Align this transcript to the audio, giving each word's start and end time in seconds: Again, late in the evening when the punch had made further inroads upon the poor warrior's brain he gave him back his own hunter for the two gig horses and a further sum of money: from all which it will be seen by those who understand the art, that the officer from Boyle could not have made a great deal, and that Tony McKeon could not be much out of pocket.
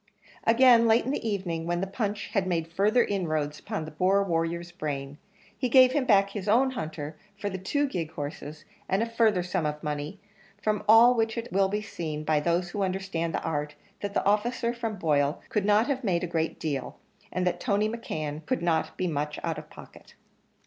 Again, 0.45 0.87
late 0.87 1.05
in 1.05 1.11
the 1.11 1.29
evening 1.29 1.67
when 1.67 1.79
the 1.79 1.85
punch 1.85 2.29
had 2.29 2.47
made 2.47 2.67
further 2.73 3.03
inroads 3.03 3.59
upon 3.59 3.85
the 3.85 3.91
poor 3.91 4.23
warrior's 4.23 4.71
brain 4.71 5.19
he 5.55 5.69
gave 5.69 5.91
him 5.91 6.05
back 6.05 6.31
his 6.31 6.47
own 6.49 6.71
hunter 6.71 7.19
for 7.37 7.51
the 7.51 7.59
two 7.59 7.87
gig 7.87 8.09
horses 8.13 8.65
and 8.89 9.03
a 9.03 9.05
further 9.05 9.43
sum 9.43 9.63
of 9.67 9.83
money: 9.83 10.19
from 10.59 10.83
all 10.89 11.13
which 11.13 11.37
it 11.37 11.51
will 11.53 11.67
be 11.69 11.83
seen 11.83 12.23
by 12.23 12.39
those 12.39 12.69
who 12.71 12.81
understand 12.81 13.31
the 13.31 13.43
art, 13.43 13.75
that 13.99 14.15
the 14.15 14.25
officer 14.25 14.73
from 14.73 14.95
Boyle 14.97 15.39
could 15.49 15.65
not 15.65 15.85
have 15.85 16.03
made 16.03 16.23
a 16.23 16.33
great 16.35 16.59
deal, 16.59 16.97
and 17.31 17.45
that 17.45 17.59
Tony 17.59 17.87
McKeon 17.87 18.43
could 18.47 18.63
not 18.63 18.97
be 18.97 19.05
much 19.05 19.37
out 19.43 19.59
of 19.59 19.69
pocket. 19.69 20.15